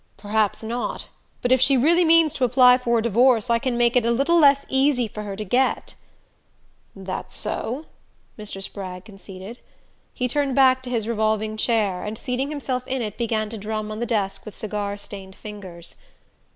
"Perhaps 0.17 0.63
not. 0.63 1.09
But 1.43 1.51
if 1.51 1.61
she 1.61 1.77
really 1.77 2.03
means 2.03 2.33
to 2.33 2.43
apply 2.43 2.79
for 2.79 2.97
a 2.97 3.03
divorce 3.03 3.51
I 3.51 3.59
can 3.59 3.77
make 3.77 3.95
it 3.95 4.03
a 4.03 4.09
little 4.09 4.39
less 4.39 4.65
easy 4.67 5.07
for 5.07 5.21
her 5.21 5.35
to 5.35 5.43
get." 5.43 5.93
"That's 6.95 7.37
so," 7.37 7.85
Mr. 8.35 8.63
Spragg 8.63 9.05
conceded. 9.05 9.59
He 10.11 10.27
turned 10.27 10.55
back 10.55 10.81
to 10.81 10.89
his 10.89 11.07
revolving 11.07 11.55
chair, 11.55 12.03
and 12.03 12.17
seating 12.17 12.49
himself 12.49 12.81
in 12.87 13.03
it 13.03 13.15
began 13.15 13.47
to 13.51 13.59
drum 13.59 13.91
on 13.91 13.99
the 13.99 14.07
desk 14.07 14.43
with 14.43 14.55
cigar 14.55 14.97
stained 14.97 15.35
fingers. 15.35 15.93